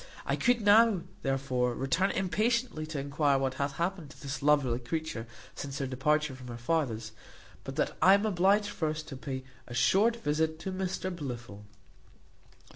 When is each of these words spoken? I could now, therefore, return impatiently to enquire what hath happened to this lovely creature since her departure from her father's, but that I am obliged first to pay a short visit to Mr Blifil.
I 0.25 0.35
could 0.35 0.61
now, 0.61 1.01
therefore, 1.21 1.75
return 1.75 2.09
impatiently 2.09 2.87
to 2.87 2.97
enquire 2.97 3.37
what 3.37 3.53
hath 3.61 3.73
happened 3.73 4.09
to 4.09 4.19
this 4.19 4.41
lovely 4.41 4.79
creature 4.79 5.27
since 5.53 5.77
her 5.77 5.85
departure 5.85 6.33
from 6.33 6.47
her 6.47 6.57
father's, 6.57 7.11
but 7.63 7.75
that 7.75 7.95
I 8.01 8.15
am 8.15 8.25
obliged 8.25 8.69
first 8.69 9.07
to 9.09 9.15
pay 9.15 9.43
a 9.67 9.75
short 9.75 10.15
visit 10.15 10.57
to 10.61 10.71
Mr 10.71 11.15
Blifil. 11.15 11.65